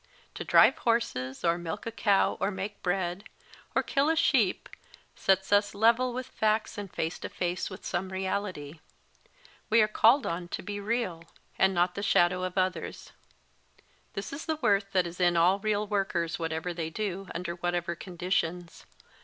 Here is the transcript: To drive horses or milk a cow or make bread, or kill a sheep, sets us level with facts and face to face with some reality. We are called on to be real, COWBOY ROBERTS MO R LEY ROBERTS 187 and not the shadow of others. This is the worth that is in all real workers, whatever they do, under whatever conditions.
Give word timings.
To 0.33 0.43
drive 0.43 0.79
horses 0.79 1.43
or 1.45 1.59
milk 1.59 1.85
a 1.85 1.91
cow 1.91 2.35
or 2.39 2.49
make 2.49 2.81
bread, 2.81 3.25
or 3.75 3.83
kill 3.83 4.09
a 4.09 4.15
sheep, 4.15 4.67
sets 5.15 5.51
us 5.51 5.75
level 5.75 6.11
with 6.11 6.25
facts 6.25 6.75
and 6.75 6.91
face 6.91 7.19
to 7.19 7.29
face 7.29 7.69
with 7.69 7.85
some 7.85 8.11
reality. 8.11 8.79
We 9.69 9.79
are 9.83 9.87
called 9.87 10.25
on 10.25 10.47
to 10.47 10.63
be 10.63 10.79
real, 10.79 11.19
COWBOY 11.19 11.19
ROBERTS 11.19 11.29
MO 11.29 11.29
R 11.29 11.29
LEY 11.29 11.75
ROBERTS 11.75 11.75
187 11.75 11.75
and 11.75 11.75
not 11.75 11.93
the 11.95 12.03
shadow 12.03 12.43
of 12.43 12.57
others. 12.57 13.11
This 14.13 14.33
is 14.33 14.45
the 14.47 14.55
worth 14.55 14.91
that 14.93 15.05
is 15.05 15.19
in 15.19 15.37
all 15.37 15.59
real 15.59 15.85
workers, 15.85 16.39
whatever 16.39 16.73
they 16.73 16.89
do, 16.89 17.27
under 17.35 17.53
whatever 17.57 17.93
conditions. 17.93 18.87